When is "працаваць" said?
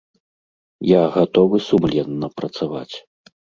2.43-2.91